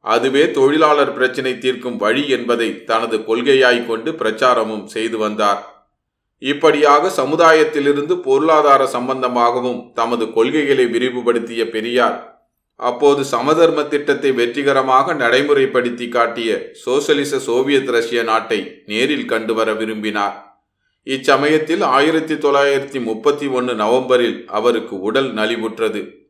அதுவே 0.01 0.51
தொழிலாளர் 0.51 1.13
பிரச்சினை 1.13 1.57
தீர்க்கும் 1.57 1.97
வழி 1.97 2.29
என்பதை 2.29 2.83
தனது 2.83 3.17
கொள்கையாய் 3.17 3.85
கொண்டு 3.85 4.11
பிரச்சாரமும் 4.11 4.85
செய்து 4.85 5.17
வந்தார். 5.17 5.89
இப்படியாக 6.37 7.09
சமுதாயத்திலிருந்து 7.09 8.17
பொருளாதார 8.17 8.85
சம்பந்தமாகவும் 8.85 9.91
தமது 9.93 10.33
கொள்கைகளை 10.33 10.85
விரிவுபடுத்திய 10.85 11.69
பெரியார் 11.69 12.29
அப்போது 12.75 13.23
சமதர்ம 13.23 13.83
திட்டத்தை 13.83 14.31
வெற்றிகரமாக 14.31 15.13
நடைமுறைப்படுத்தி 15.13 16.09
காட்டிய 16.09 16.71
சோசலிச 16.71 17.39
சோவியத் 17.39 17.89
ரஷ்ய 17.89 18.23
நாட்டை 18.23 18.81
நேரில் 18.85 19.25
கண்டு 19.25 19.53
வர 19.53 19.73
விரும்பினார். 19.73 20.65
இச்சமயத்தில் 21.03 21.81
ஆயிரத்தி 21.81 22.33
தொள்ளாயிரத்தி 22.33 23.03
முப்பத்தி 23.03 23.47
ஒன்று 23.47 23.75
நவம்பரில் 23.75 24.45
அவருக்கு 24.47 24.99
உடல் 24.99 25.33
நலிவுற்றது. 25.33 26.20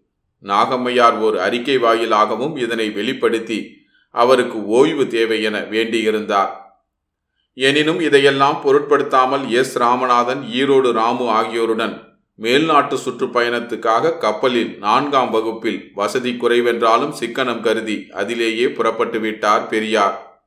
நாகம்மையார் 0.44 1.18
ஓர் 1.18 1.38
அறிக்கை 1.38 1.78
வாயிலாகவும் 1.78 2.58
இதனை 2.58 2.90
வெளிப்படுத்தி 2.90 3.80
அவருக்கு 4.10 4.66
ஓய்வு 4.66 5.08
தேவை 5.08 5.44
என 5.44 5.60
வேண்டியிருந்தார். 5.60 6.76
எனினும் 7.54 8.00
இதையெல்லாம் 8.00 8.62
பொருட்படுத்தாமல் 8.62 9.50
எஸ். 9.50 9.80
ராமநாதன் 9.80 10.42
ஈரோடு 10.54 10.92
ராமு 10.92 11.30
ஆகியோருடன் 11.30 12.10
மேல்நாட்டு 12.40 12.98
சுற்றுப்பயணத்துக்காக 13.06 14.18
கப்பலில் 14.18 14.78
நான்காம் 14.78 15.30
வகுப்பில் 15.30 15.92
வசதி 15.94 16.32
குறைவென்றாலும் 16.32 17.14
சிக்கனம் 17.20 17.62
கருதி 17.62 18.08
அதிலேயே 18.12 18.70
புறப்பட்டு 18.70 19.20
விட்டார் 19.20 19.68
பெரியார். 19.68 20.46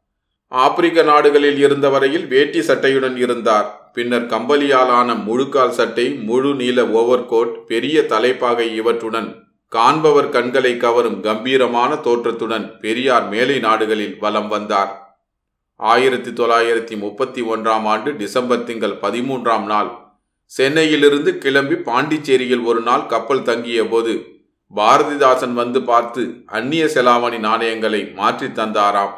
ஆப்பிரிக்க 0.48 1.02
நாடுகளில் 1.02 1.58
இருந்த 1.58 1.88
வரையில் 1.88 2.26
வேட்டி 2.26 2.58
சட்டையுடன் 2.58 3.16
இருந்தார். 3.16 3.90
பின்னர் 3.92 4.26
கம்பளியாலான 4.26 5.24
முழுக்கால் 5.24 5.70
சட்டை 5.70 6.10
முழு 6.10 6.54
நீல 6.54 6.82
ஓவர்கோட் 6.82 7.64
பெரிய 7.64 8.06
தலைப்பாகை 8.06 8.74
இவற்றுடன் 8.74 9.43
காண்பவர் 9.74 10.28
கண்களை 10.34 10.70
கவரும் 10.76 11.16
கம்பீரமான 11.20 11.90
தோற்றத்துடன் 12.06 12.66
பெரியார் 12.82 13.24
மேலை 13.32 13.56
நாடுகளில் 13.64 14.12
வலம் 14.24 14.50
வந்தார். 14.52 14.92
ஆயிரத்தி 15.80 16.30
தொள்ளாயிரத்தி 16.30 16.96
முப்பத்தி 17.04 17.42
ஒன்றாம் 17.52 17.86
ஆண்டு 17.92 18.10
டிசம்பர் 18.20 18.66
திங்கள் 18.68 18.94
பதிமூன்றாம் 19.04 19.66
நாள் 19.72 19.90
சென்னையிலிருந்து 20.52 21.30
கிளம்பி 21.44 21.76
பாண்டிச்சேரியில் 21.88 22.62
ஒரு 22.70 22.82
நாள் 22.88 23.04
கப்பல் 23.12 23.42
தங்கிய 23.42 23.82
போது 23.88 24.14
பாரதிதாசன் 24.74 25.56
வந்து 25.62 25.82
பார்த்து 25.90 26.22
அந்நிய 26.58 26.84
செலாவணி 26.94 27.38
நாணயங்களை 27.48 28.02
மாற்றி 28.20 28.48
தந்தாராம். 28.60 29.12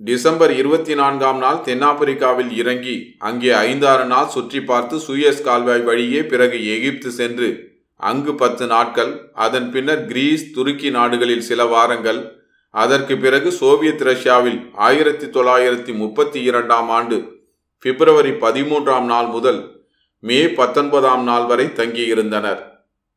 டிசம்பர் 0.00 0.52
இருபத்தி 0.60 0.94
நான்காம் 1.02 1.38
நாள் 1.44 1.62
தென்னாப்பிரிக்காவில் 1.68 2.52
இறங்கி 2.62 2.96
அங்கே 3.28 3.52
ஐந்தாறு 3.68 4.04
நாள் 4.14 4.32
சுற்றி 4.34 4.60
பார்த்து 4.72 4.96
சூயஸ் 5.06 5.46
கால்வாய் 5.48 5.86
வழியே 5.88 6.20
பிறகு 6.32 6.58
எகிப்து 6.74 7.10
சென்று 7.20 7.48
அங்கு 7.96 8.34
பத்து 8.34 8.66
நாட்கள் 8.66 9.30
அதன் 9.34 9.70
பின்னர் 9.70 10.06
கிரீஸ் 10.06 10.52
துருக்கி 10.52 10.90
நாடுகளில் 10.90 11.40
சில 11.40 11.64
வாரங்கள். 11.64 12.44
அதற்கு 12.70 13.16
பிறகு 13.16 13.52
சோவியத் 13.52 14.00
ரஷ்யாவில் 14.00 14.70
ஆயிரத்தி 14.74 15.26
தொள்ளாயிரத்தி 15.26 15.94
முப்பத்தி 15.94 16.42
இரண்டாம் 16.42 16.88
ஆண்டு 16.88 17.34
பிப்ரவரி 17.78 18.30
பதிமூன்றாம் 18.30 19.04
நாள் 19.04 19.26
முதல் 19.26 19.84
மே 20.18 20.48
பத்தொன்பதாம் 20.48 21.22
நாள் 21.22 21.44
வரை 21.44 21.66
தங்கியிருந்தனர். 21.66 22.62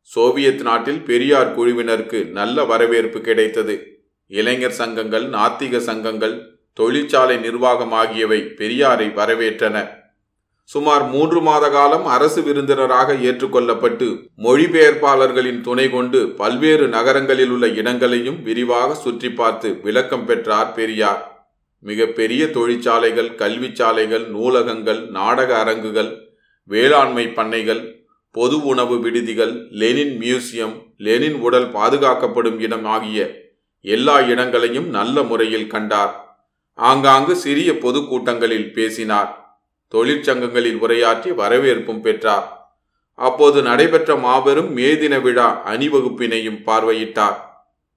சோவியத் 0.02 0.62
நாட்டில் 0.62 1.02
பெரியார் 1.02 1.60
குழுவினருக்கு 1.60 2.28
நல்ல 2.30 2.64
வரவேற்பு 2.64 3.22
கிடைத்தது. 3.22 4.04
இளைஞர் 4.28 4.72
சங்கங்கள் 4.72 5.30
நாத்திக 5.30 5.78
சங்கங்கள் 5.78 6.58
தொழிற்சாலை 6.74 7.38
நிர்வாகம் 7.38 7.92
ஆகியவை 7.92 8.40
பெரியாரை 8.40 9.14
வரவேற்றன. 9.14 9.99
சுமார் 10.72 11.04
மூன்று 11.12 11.40
மாத 11.42 11.66
காலம் 11.76 12.06
அரசு 12.16 12.42
விருந்தினராக 12.48 13.14
ஏற்றுக்கொள்ளப்பட்டு 13.28 14.08
மொழிபெயர்ப்பாளர்களின் 14.46 15.62
துணை 15.62 15.90
கொண்டு 15.90 16.20
பல்வேறு 16.42 16.88
நகரங்களில் 16.88 17.50
உள்ள 17.50 17.68
இடங்களையும் 17.82 18.38
விரிவாக 18.44 18.94
சுற்றி 18.94 19.30
பார்த்து 19.32 19.70
விளக்கம் 19.86 20.26
பெற்றார் 20.26 20.70
பெரியார். 20.74 21.24
மிக 21.80 22.06
பெரிய 22.20 22.52
தொழிற்சாலைகள் 22.58 23.32
கல்விச்சாலைகள் 23.42 24.26
நூலகங்கள் 24.28 25.02
நாடக 25.10 25.50
அரங்குகள் 25.58 26.12
வேளாண்மை 26.64 27.26
பண்ணைகள் 27.28 27.82
பொது 28.32 28.66
உணவு 28.66 29.00
விடுதிகள் 29.00 29.54
லெனின் 29.70 30.16
மியூசியம் 30.20 30.76
லெனின் 30.98 31.40
உடல் 31.42 31.70
பாதுகாக்கப்படும் 31.72 32.60
இடம் 32.60 32.86
ஆகிய 32.86 33.20
எல்லா 33.82 34.22
இடங்களையும் 34.22 34.90
நல்ல 34.90 35.24
முறையில் 35.24 35.68
கண்டார். 35.68 36.14
ஆங்காங்கு 36.74 37.36
சிறிய 37.36 37.72
பொதுக்கூட்டங்களில் 37.74 38.72
பேசினார். 38.72 39.39
தொழிற்சங்கங்களில் 39.94 40.80
உரையாற்றி 40.86 41.34
வரவேற்பும் 41.34 42.02
பெற்றார். 42.02 42.74
அப்போது 43.14 43.62
நடைபெற்ற 43.62 44.16
மாபெரும் 44.16 44.78
மேதின 44.78 45.22
விழா 45.22 45.62
அணிவகுப்பினையும் 45.66 46.60
பார்வையிட்டார். 46.66 47.38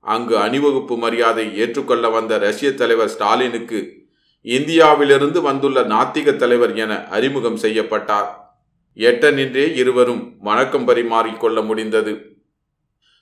அங்கு 0.00 0.38
அணிவகுப்பு 0.38 0.96
மரியாதை 0.96 1.58
ஏற்றுக்கொள்ள 1.58 2.08
வந்த 2.08 2.38
ரஷ்ய 2.38 2.74
தலைவர் 2.74 3.08
ஸ்டாலினுக்கு 3.08 3.80
இந்தியாவிலிருந்து 4.40 5.42
வந்துள்ள 5.42 5.82
நாத்திக 5.82 6.36
தலைவர் 6.36 6.76
என 6.76 7.06
அறிமுகம் 7.06 7.56
செய்யப்பட்டார். 7.56 8.56
எட்ட 8.96 9.32
நின்றே 9.32 9.74
இருவரும் 9.74 10.34
வணக்கம் 10.40 10.88
பரிமாறிக்கொள்ள 10.88 11.64
முடிந்தது. 11.64 12.30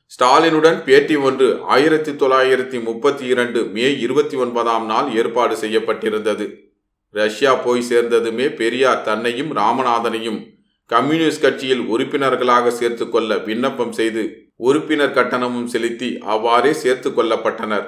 ஸ்டாலினுடன் 0.06 0.84
பேட்டி 0.84 1.16
ஒன்று 1.16 1.60
ஆயிரத்தி 1.62 2.12
தொள்ளாயிரத்தி 2.12 2.82
முப்பத்தி 2.82 3.26
இரண்டு 3.26 3.64
மே 3.64 3.98
இருபத்தி 3.98 4.36
ஒன்பதாம் 4.36 4.86
நாள் 4.86 5.14
ஏற்பாடு 5.14 5.56
செய்யப்பட்டிருந்தது. 5.56 6.69
ரஷ்யா 7.10 7.54
போய் 7.54 7.82
சேர்ந்ததுமே 7.88 8.46
பெரியார் 8.54 9.02
தன்னையும் 9.02 9.56
ராமநாதனையும் 9.56 10.40
கம்யூனிஸ்ட் 10.86 11.42
கட்சியில் 11.42 11.80
உறுப்பினர்களாக 11.80 12.70
சேர்த்து 12.70 13.08
கொள்ள 13.08 13.36
விண்ணப்பம் 13.36 13.92
செய்து 13.92 14.22
உறுப்பினர் 14.56 15.14
கட்டணமும் 15.14 15.64
செலுத்தி 15.64 16.18
அவ்வாறே 16.18 16.72
சேர்த்து 16.72 17.10
கொள்ளப்பட்டனர். 17.10 17.86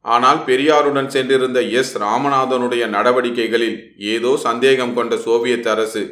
ஆனால் 0.00 0.40
பெரியாருடன் 0.46 1.06
சென்றிருந்த 1.06 1.60
எஸ். 1.62 1.98
ராமநாதனுடைய 1.98 2.86
நடவடிக்கைகளில் 2.86 3.78
ஏதோ 3.96 4.36
சந்தேகம் 4.36 4.94
கொண்ட 4.94 5.16
சோவியத் 5.16 5.68
அரசு 5.68 6.02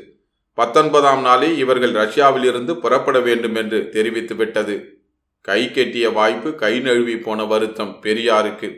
பத்தொன்பதாம் 0.59 1.21
நாளே 1.21 1.57
இவர்கள் 1.57 1.93
ரஷ்யாவிலிருந்து 1.93 2.77
புறப்பட 2.77 3.21
வேண்டும் 3.21 3.55
என்று 3.55 3.89
தெரிவித்துவிட்டது. 3.93 4.75
கை 5.41 5.61
கெட்டிய 5.67 6.13
வாய்ப்பு 6.13 6.55
கை 6.55 6.79
நழுவி 6.79 7.17
போன 7.17 7.45
வருத்தம் 7.45 7.99
பெரியாருக்கு. 8.03 8.69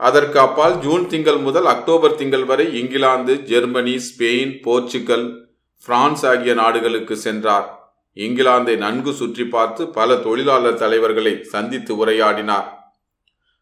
அதற்கு 0.00 0.40
அப்பால் 0.40 0.76
ஜூன் 0.78 1.06
திங்கள் 1.06 1.38
முதல் 1.38 1.64
அக்டோபர் 1.64 2.14
திங்கள் 2.14 2.44
வரை 2.44 2.66
England 2.80 3.34
Germany 3.42 3.94
Spain 4.06 4.52
Portugal 4.62 5.26
France 5.86 6.26
ஆகிய 6.26 6.54
நாடுகளுக்கு 6.54 7.16
சென்றார். 7.16 7.66
இங்கிலாந்தை 8.16 8.76
நன்கு 8.76 9.12
சுற்றி 9.12 9.44
பார்த்து 9.44 9.88
பல 9.88 10.16
தொழிலாளர் 10.16 10.78
தலைவர்களை 10.78 11.34
சந்தித்து 11.42 12.06
உரையாடினார். 12.06 12.68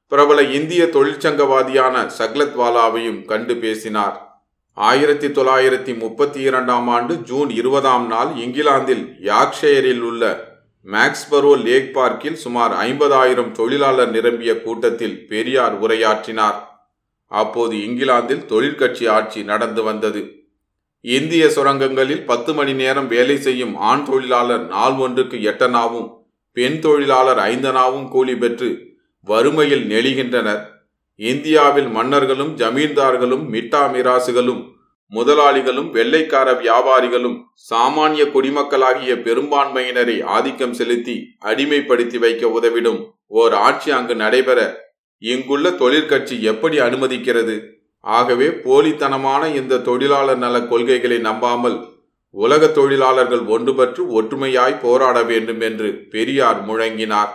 பிரபல 0.08 0.42
இந்திய 0.42 0.84
தொழிற்சங்கவாதியான 0.84 2.04
சக்லத்வாலாவையும் 2.18 3.24
கண்டு 3.24 3.56
பேசினார். 3.56 4.16
ஆயிரத்தி 4.72 5.28
தொள்ளாயிரத்தி 5.28 5.98
முப்பத்தி 5.98 6.40
இரண்டாம் 6.40 6.88
ஆண்டு 6.88 7.14
ஜூன் 7.14 7.50
இருபதாம் 7.50 8.06
நாள் 8.06 8.30
இங்கிலாந்தில் 8.36 9.04
யாக்ஷயரில் 9.22 10.00
உள்ள 10.00 10.22
மேக்ஸ்பரோ 10.86 11.52
லேக் 11.56 11.94
பார்க்கில் 11.94 12.34
சுமார் 12.34 12.72
ஐம்பதாயிரம் 12.72 13.52
தொழிலாளர் 13.52 14.10
நிரம்பிய 14.10 14.62
கூட்டத்தில் 14.62 15.26
பெரியார் 15.26 15.82
உரையாற்றினார். 15.82 16.58
அப்போது 17.26 17.76
இங்கிலாந்தில் 17.76 18.46
தொழிற்கட்சி 18.46 19.06
ஆட்சி 19.06 19.42
நடந்து 19.42 19.82
வந்தது. 19.82 20.22
இந்திய 21.00 21.46
சுரங்கங்களில் 21.46 22.24
பத்து 22.24 22.54
மணி 22.54 22.72
நேரம் 22.72 23.08
வேலை 23.08 23.36
செய்யும் 23.36 23.76
ஆண் 23.76 24.04
தொழிலாளர் 24.04 24.64
நாள் 24.66 24.92
ஒன்றுக்கு 24.92 25.36
எட்டனாவும் 25.36 26.08
பெண் 26.52 26.78
தொழிலாளர் 26.78 27.38
ஐந்தனாவும் 27.38 28.08
கூலி 28.08 28.36
பெற்று 28.36 28.70
வறுமையில் 29.20 29.84
நெளிகின்றனர். 29.88 30.62
இந்தியாவில் 31.16 31.88
மன்னர்களும் 31.88 32.56
ஜமீன்தார்களும் 32.56 33.44
மிட்டா 33.52 33.82
மிராசுகளும் 33.94 34.62
முதலாளிகளும் 35.12 35.90
வெள்ளைக்கார 35.90 36.52
வியாபாரிகளும் 36.52 37.36
சாமானிய 37.70 38.24
குடிமக்களாகிய 38.34 39.12
பெரும்பான்மையினரை 39.26 40.16
ஆதிக்கம் 40.22 40.72
செலுத்தி 40.72 41.16
அடிமைப்படுத்தி 41.44 42.18
வைக்க 42.18 42.46
உதவிடும் 42.48 43.00
ஓர் 43.26 43.54
ஆட்சி 43.54 43.90
அங்கு 43.90 44.14
நடைபெற 44.14 44.60
இங்குள்ள 45.22 45.70
தொழிற்கட்சி 45.70 46.42
எப்படி 46.42 46.78
அனுமதிக்கிறது? 46.78 47.56
ஆகவே 48.00 48.48
போலித்தனமான 48.48 49.54
இந்த 49.54 49.78
தொழிலாளர் 49.78 50.38
நல 50.38 50.56
கொள்கைகளை 50.66 51.18
நம்பாமல் 51.18 51.78
உலக 52.30 52.66
தொழிலாளர்கள் 52.68 53.44
ஒன்றுபற்று 53.54 54.02
ஒற்றுமையாய் 54.18 54.80
போராட 54.80 55.22
வேண்டும் 55.22 55.60
என்று 55.60 55.88
பெரியார் 56.10 56.60
முழங்கினார். 56.66 57.32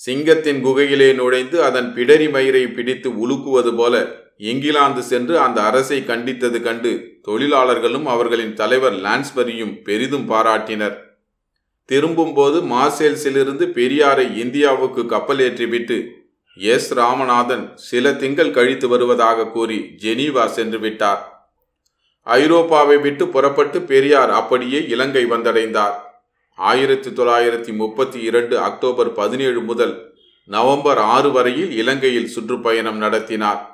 சிங்கத்தின் 0.00 0.64
குகையிலே 0.64 1.14
நுழைந்து 1.14 1.62
அதன் 1.62 1.88
பிடரி 1.94 2.30
மயிரை 2.30 2.66
பிடித்து 2.66 3.10
உலுக்குவது 3.10 3.72
போல 3.76 3.94
இங்கிலாந்து 4.38 5.02
சென்று 5.02 5.38
அந்த 5.38 5.62
அரசை 5.62 6.02
கண்டித்தது 6.06 6.62
கண்டு 6.62 7.18
தொழிலாளர்களும் 7.22 8.06
அவர்களின் 8.06 8.54
தலைவர் 8.54 8.92
லான்ஸ்பரியும் 8.92 9.82
பெரிதும் 9.82 10.30
பாராட்டினர். 10.30 10.96
திரும்பும்போது 11.84 12.62
மார்சேல்ஸிலிருந்து 12.62 13.66
பெரியாரை 13.66 14.36
இந்தியாவுக்கு 14.36 15.06
கப்பல் 15.06 15.38
ஏற்றிவிட்டு 15.38 16.08
எஸ். 16.56 16.94
ராமநாதன் 16.94 17.74
சில 17.74 18.14
திங்கள் 18.14 18.50
கழித்து 18.50 18.88
வருவதாக 18.88 19.46
கூறி 19.46 19.94
ஜெனீவா 20.02 20.46
சென்று 20.46 20.78
விட்டார். 20.78 21.48
ஐரோப்பாவை 22.24 23.00
விட்டு 23.00 23.28
புறப்பட்டு 23.28 23.82
பெரியார் 23.82 24.30
அப்படியே 24.30 24.86
இலங்கை 24.88 25.24
வந்தடைந்தார். 25.24 25.94
ஆயிரத்தி 26.54 27.10
தொள்ளாயிரத்தி 27.10 27.74
முப்பத்தி 27.74 28.20
இரண்டு 28.20 28.58
அக்டோபர் 28.58 29.12
பதினேழு 29.12 29.60
முதல் 29.60 30.16
நவம்பர் 30.44 30.98
ஆறு 30.98 31.32
வரையில் 31.32 31.70
இலங்கையில் 31.70 32.26
சுற்றுப்பயணம் 32.26 32.96
நடத்தினார். 32.96 33.73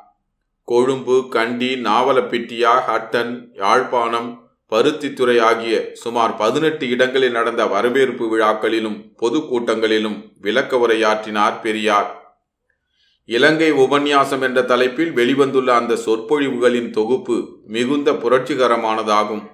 கொழும்பு 0.70 1.28
கண்டி 1.28 1.68
நாவலப்பிட்டியா 1.74 2.72
ஹட்டன் 2.88 3.32
யாழ்ப்பாணம் 3.52 4.28
பருத்தித்துறை 4.72 5.40
ஆகிய 5.40 5.90
சுமார் 5.92 6.36
பதினெட்டு 6.36 6.88
இடங்களில் 6.88 7.30
நடந்த 7.30 7.66
வரவேற்பு 7.66 8.24
விழாக்களிலும் 8.32 8.98
பொதுக்கூட்டங்களிலும் 9.22 10.16
விளக்க 10.40 10.76
உரையாற்றினார் 10.76 11.60
பெரியார். 11.60 12.08
இலங்கை 13.24 13.72
உபன்யாசம் 13.72 14.42
என்ற 14.42 14.62
தலைப்பில் 14.62 15.12
வெளிவந்துள்ள 15.16 15.66
அந்த 15.66 15.98
சொற்பொழிவுகளின் 16.06 16.90
தொகுப்பு 16.90 17.36
மிகுந்த 17.66 18.12
புரட்சிகரமானதாகும். 18.12 19.44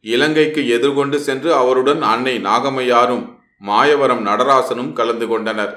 இலங்கைக்கு 0.00 0.68
எதிர்கொண்டு 0.68 1.18
சென்று 1.20 1.54
அவருடன் 1.54 2.02
அன்னை 2.02 2.38
நாகமையாரும் 2.38 3.26
மாயவரம் 3.58 4.26
நடராசனும் 4.26 4.92
கலந்து 4.92 5.28
கொண்டனர். 5.28 5.76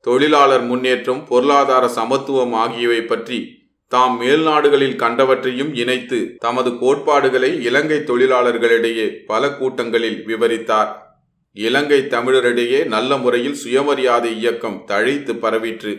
தொழிலாளர் 0.00 0.62
முன்னேற்றம் 0.62 1.24
பொருளாதார 1.24 1.88
சமத்துவம் 1.88 2.52
ஆகியவை 2.52 3.02
பற்றி 3.02 3.38
தாம் 3.90 4.20
மேல்நாடுகளில் 4.20 4.96
கண்டவற்றையும் 4.96 5.74
இணைத்து 5.74 6.36
தமது 6.38 6.78
கோட்பாடுகளை 6.78 7.62
இலங்கை 7.62 7.98
தொழிலாளர்களிடையே 7.98 9.06
பல 9.26 9.48
கூட்டங்களில் 9.48 10.24
விவரித்தார். 10.26 10.90
இலங்கை 11.52 11.98
தமிழரிடையே 11.98 12.84
நல்ல 12.84 13.16
முறையில் 13.16 13.54
சுயமரியாதை 13.54 14.36
இயக்கம் 14.36 14.84
தழைத்து 14.86 15.32
பரவிற்று. 15.32 15.94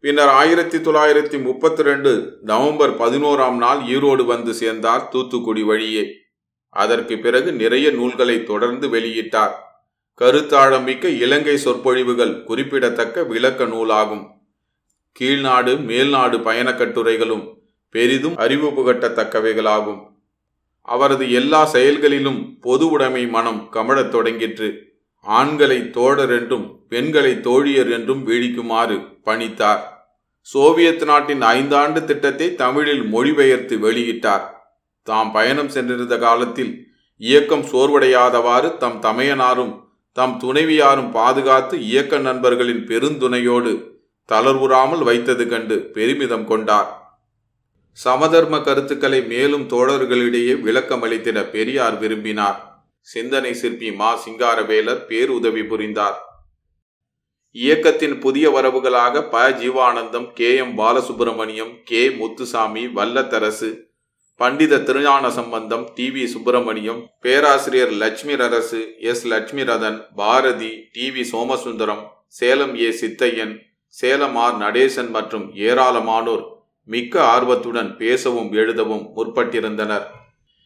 பின்னர் 0.00 0.28
ஆயிரத்தி 0.28 0.78
தொள்ளாயிரத்தி 0.78 1.42
முப்பத்தி 1.42 1.82
ரெண்டு 1.82 2.38
நவம்பர் 2.40 2.98
பதினோராம் 2.98 3.56
நாள் 3.56 3.78
ஈரோடு 3.78 4.24
வந்து 4.24 4.54
சேர்ந்தார் 4.54 5.08
தூத்துக்குடி 5.08 5.62
வழியே. 5.62 6.04
அதற்கு 6.68 7.18
பிறகு 7.18 7.52
நிறைய 7.52 7.90
நூல்களை 7.90 8.44
தொடர்ந்து 8.44 8.88
வெளியிட்டார். 8.88 9.56
கருத்தாழமிக்க 10.20 11.04
இலங்கை 11.04 11.56
சொற்பொழிவுகள் 11.56 12.44
குறிப்பிடத்தக்க 12.44 13.24
விளக்க 13.24 13.64
நூலாகும். 13.64 14.40
கீழ்நாடு 15.20 15.76
மேல்நாடு 15.76 16.40
பயணக் 16.40 16.78
கட்டுரைகளும் 16.78 17.58
பெரிதும் 17.90 18.36
அறிவு 18.36 18.68
புகட்டத்தக்கவைகளாகும் 18.68 20.10
அவரது 20.82 21.32
எல்லா 21.32 21.64
செயல்களிலும் 21.64 22.58
பொது 22.60 22.90
உடைமை 22.90 23.26
மனம் 23.26 23.68
கமழத் 23.72 24.10
தொடங்கிற்று. 24.10 24.78
ஆண்களை 25.20 25.90
தோழர் 25.90 26.30
என்றும் 26.30 26.86
பெண்களை 26.88 27.32
தோழியர் 27.32 27.90
என்றும் 27.92 28.28
வீழிக்குமாறு 28.28 29.20
பணித்தார். 29.24 29.78
சோவியத் 30.40 31.02
நாட்டின் 31.02 31.42
ஐந்தாண்டு 31.42 32.04
திட்டத்தை 32.04 32.54
தமிழில் 32.54 33.02
மொழிபெயர்த்து 33.02 33.76
வெளியிட்டார். 33.76 34.42
தாம் 35.02 35.32
பயணம் 35.32 35.68
சென்றிருந்த 35.68 36.18
காலத்தில் 36.18 36.86
இயக்கம் 37.16 37.62
சோர்வடையாதவாறு 37.62 38.76
தம் 38.76 39.00
தமையனாரும் 39.02 39.80
தம் 40.12 40.40
துணைவியாரும் 40.44 41.10
பாதுகாத்து 41.10 41.80
இயக்க 41.80 42.18
நண்பர்களின் 42.18 42.86
பெருந்துணையோடு 42.86 43.91
தளர்வுறாமல் 44.28 45.02
வைத்தது 45.02 45.48
கண்டு 45.48 45.90
பெருமிதம் 45.94 46.46
கொண்டார். 46.46 46.90
சமதர்ம 47.92 48.60
கருத்துக்களை 48.60 49.22
மேலும் 49.22 49.68
தோழர்களிடையே 49.68 50.54
விளக்கமளித்திட 50.66 51.50
பெரியார் 51.50 51.98
விரும்பினார். 51.98 52.58
சிந்தனை 53.00 53.54
சிற்பி 53.54 53.92
மா 53.92 54.20
சிங்காரவேலர் 54.24 55.06
பேருதவி 55.06 55.64
புரிந்தார். 55.64 56.18
இயக்கத்தின் 57.50 58.18
புதிய 58.18 58.50
வரவுகளாக 58.50 59.28
ப. 59.28 59.50
Jeevanandham 59.50 60.32
K. 60.32 60.54
M. 60.56 60.78
Balasubramaniam 60.78 61.82
K. 61.84 62.10
Muthusamy 62.10 62.86
Vallatharasu 62.86 63.70
Panditha 64.36 64.78
Thirugnana 64.78 65.30
Sambandham 65.30 65.90
T. 65.94 66.10
V. 66.10 66.24
Subramaniam 66.24 67.08
பேராசிரியர் 67.20 67.90
Lakshmi 67.90 68.42
Arasu 68.42 68.94
S. 68.98 69.26
Lakshmi 69.26 69.62
Rathan 69.62 70.04
Bharathi 70.14 70.88
T. 70.92 71.10
V. 71.10 71.24
Somasundaram 71.32 72.04
Salem 72.26 72.76
A. 72.76 72.88
Chithaiyan 72.88 73.54
Salem 73.92 74.36
R 74.36 74.56
Natesan 74.56 75.10
மற்றும் 75.10 75.54
ஏராளமானோர் 75.54 76.44
மிக்க 76.84 77.24
ஆர்வத்துடன் 77.24 77.96
பேசவும் 77.96 78.52
எழுதவும் 78.52 79.10
முற்பட்டிருந்தனர். 79.16 80.06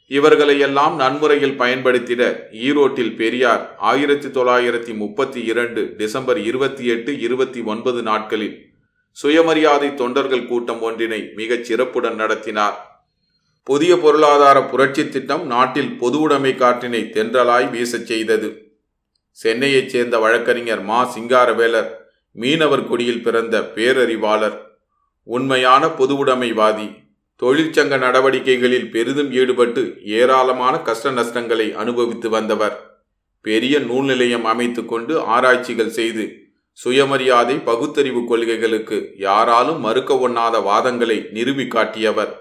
இவர்களையெல்லாம் 0.08 0.96
நன்முறையில் 0.96 1.58
பயன்படுத்திட 1.60 2.22
ஈரோட்டில் 2.52 3.16
பெரியார் 3.16 3.76
ஆயிரத்தி 3.76 4.28
தொள்ளாயிரத்தி 4.28 4.96
முப்பத்தி 4.96 5.44
இரண்டு 5.44 5.94
டிசம்பர் 5.96 6.38
இருபத்தி 6.38 6.86
எட்டு 6.86 7.20
இருபத்தி 7.20 7.60
ஒன்பது 7.60 8.02
நாட்களில் 8.02 8.70
சுயமரியாதை 9.10 9.94
தொண்டர்கள் 9.94 10.46
கூட்டம் 10.46 10.82
ஒன்றினை 10.82 11.32
மிகச் 11.34 11.64
சிறப்புடன் 11.64 12.14
நடத்தினார். 12.14 13.04
புதிய 13.62 13.96
பொருளாதார 13.96 14.62
புரட்சி 14.62 15.08
திட்டம் 15.08 15.46
நாட்டில் 15.46 15.92
பொதுவுடைமை 16.00 16.54
காற்றினை 16.56 17.02
தென்றலாய் 17.16 17.70
வீசச் 17.70 18.10
செய்தது. 18.12 18.70
சென்னையைச் 19.30 19.88
சேர்ந்த 19.88 20.18
வழக்கறிஞர் 20.18 20.82
மா. 20.82 21.14
சிங்காரவேலர் 21.14 22.04
மீனவர் 22.40 22.88
கொடியில் 22.88 23.22
பிறந்த 23.22 23.72
பேரறிவாளர் 23.74 24.56
உண்மையான 25.22 25.86
பொதுவுடைமைவாதி 25.86 26.88
தொழிற்சங்க 27.42 27.94
நடவடிக்கைகளில் 27.98 28.90
பெரிதும் 28.90 29.30
ஈடுபட்டு 29.32 29.82
ஏராளமான 30.04 30.78
கஷ்ட 30.78 31.10
நஷ்டங்களை 31.10 31.74
அனுபவித்து 31.74 32.28
வந்தவர். 32.30 33.00
பெரிய 33.40 33.78
நூல் 33.78 34.04
நிலையம் 34.04 34.44
அமைத்து 34.44 34.84
கொண்டு 34.84 35.20
ஆராய்ச்சிகள் 35.20 35.90
செய்து 35.90 36.24
சுயமரியாதை 36.72 37.56
பகுத்தறிவு 37.58 38.24
கொள்கைகளுக்கு 38.24 39.12
யாராலும் 39.16 39.80
மறுக்க 39.80 40.14
ஒண்ணாத 40.14 40.56
வாதங்களை 40.70 41.18
நிறுவி 41.30 41.66
காட்டியவர். 41.66 42.32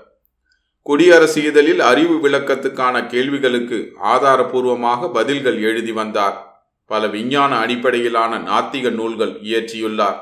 குடியரசு 0.81 1.43
இதழில் 1.43 1.79
அறிவு 1.79 2.29
விளக்கத்துக்கான 2.29 3.05
கேள்விகளுக்கு 3.05 3.79
ஆதாரபூர்வமாக 4.03 5.11
பதில்கள் 5.13 5.61
எழுதி 5.61 5.91
வந்தார். 5.91 6.54
பல 6.85 7.07
விஞ்ஞான 7.07 7.57
அடிப்படையிலான 7.57 8.37
நாத்திக 8.37 8.89
நூல்கள் 8.89 9.31
இயற்றியுள்ளார். 9.31 10.15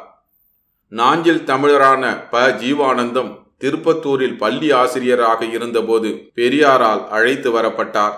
நாஞ்சில் 0.87 1.43
தமிழரான 1.45 2.29
ப. 2.29 2.47
ஜீவானந்தம் 2.47 3.41
திருப்பத்தூரில் 3.59 4.37
பள்ளி 4.37 4.71
ஆசிரியராக 4.71 5.45
இருந்தபோது 5.45 6.31
பெரியாரால் 6.35 7.07
அழைத்து 7.07 7.51
வரப்பட்டார். 7.51 8.13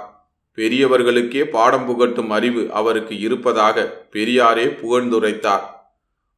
பெரியவர்களுக்கே 0.55 1.43
பாடம் 1.43 1.85
புகட்டும் 1.85 2.29
அறிவு 2.29 2.71
அவருக்கு 2.73 3.19
இருப்பதாக 3.19 4.07
பெரியாரே 4.11 4.77
புகழ்ந்துரைத்தார். 4.81 5.73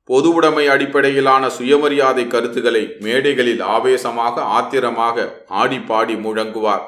பொதுவுடைமை 0.07 0.67
அடிப்படையிலான 0.67 1.49
சுயமரியாதை 1.49 2.27
கருத்துக்களை 2.27 2.95
மேடைகளில் 2.99 3.61
ஆவேசமாக 3.61 4.41
ஆத்திரமாக 4.41 5.45
ஆடிப்பாடி 5.49 6.15
முழங்குவார். 6.19 6.81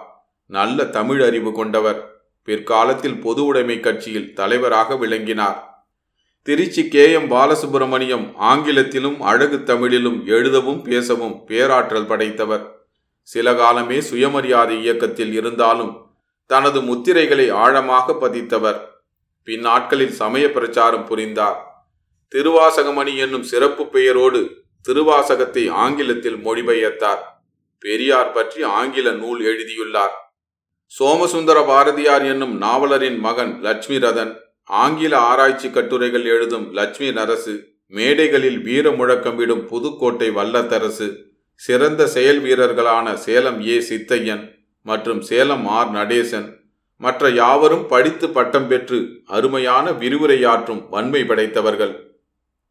நல்ல 0.45 0.86
தமிழ் 0.86 1.21
அறிவு 1.21 1.53
கொண்டவர். 1.53 2.09
பிற்காலத்தில் 2.49 3.19
பொது 3.19 3.45
உடைமை 3.45 3.79
கட்சியில் 3.79 4.33
தலைவராக 4.33 4.95
விளங்கினார். 4.95 5.85
திருச்சி 6.41 6.88
கே. 6.88 7.12
எம். 7.12 7.31
பாலசுப்பிரமணியம் 7.31 8.35
ஆங்கிலத்திலும் 8.35 9.19
அழகு 9.19 9.63
தமிழிலும் 9.63 10.25
எழுதவும் 10.25 10.81
பேசவும் 10.81 11.45
பேராற்றல் 11.45 12.05
படைத்தவர். 12.05 12.88
சில 13.21 13.53
காலமே 13.53 14.01
சுயமரியாதை 14.01 14.81
இயக்கத்தில் 14.81 15.33
இருந்தாலும் 15.33 16.05
தனது 16.47 16.81
முத்திரைகளை 16.81 17.51
ஆழமாக 17.51 18.13
பதித்தவர். 18.13 18.79
பின்னாட்களில் 19.43 20.12
சமய 20.12 20.51
பிரச்சாரம் 20.51 21.05
புரிந்தார். 21.05 21.88
திருவாசகமணி 22.35 23.17
என்னும் 23.17 23.43
சிறப்பு 23.43 23.88
பெயரோடு 23.88 24.41
திருவாசகத்தை 24.88 25.69
ஆங்கிலத்தில் 25.69 26.35
மொழிபெயர்த்தார். 26.35 27.23
பெரியார் 27.79 28.31
பற்றி 28.31 28.63
ஆங்கில 28.63 29.12
நூல் 29.12 29.41
எழுதியுள்ளார். 29.41 30.29
சோமசுந்தர 30.91 31.58
பாரதியார் 31.65 32.25
என்னும் 32.25 32.62
நாவலரின் 32.62 33.19
மகன் 33.19 33.52
லட்சுமி 33.62 33.97
ரதன் 33.97 34.32
ஆங்கில 34.63 35.17
ஆராய்ச்சி 35.17 35.69
கட்டுரைகள் 35.69 36.25
எழுதும் 36.25 36.71
லட்சுமி 36.71 37.12
நரசு 37.12 37.54
மேடைகளில் 37.93 38.62
வீர 38.62 38.89
முழக்கமிடும் 38.89 39.63
புதுக்கோட்டை 39.65 40.30
வல்லத்தரசு 40.30 41.08
சிறந்த 41.56 42.08
செயல் 42.08 42.41
வீரர்களான 42.41 43.13
சேலம் 43.13 43.60
ஏ. 43.67 43.78
சித்தையன் 43.89 44.43
மற்றும் 44.82 45.21
சேலம் 45.21 45.65
ஆர். 45.67 45.89
நடேசன் 45.91 46.47
மற்ற 47.02 47.30
யாவரும் 47.30 47.86
படித்து 47.86 48.30
பட்டம் 48.30 48.67
பெற்று 48.67 48.99
அருமையான 49.25 49.91
விரிவுரையாற்றும் 49.91 50.82
வன்மை 50.89 51.23
படைத்தவர்கள். 51.23 51.93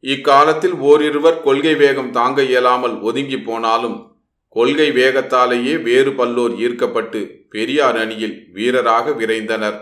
இக்காலத்தில் 0.04 0.76
ஓரிருவர் 0.88 1.42
கொள்கை 1.42 1.74
வேகம் 1.74 2.12
தாங்க 2.12 2.42
இயலாமல் 2.42 3.00
ஒதுங்கி 3.00 3.38
போனாலும் 3.38 3.98
கொள்கை 4.48 4.90
வேகத்தாலேயே 4.90 5.74
வேறு 5.82 6.12
பல்லோர் 6.12 6.54
ஈர்க்கப்பட்டு 6.56 7.20
பெரியார் 7.50 7.96
அணியில் 7.96 8.36
வீரராக 8.52 9.10
விரைந்தனர். 9.10 9.78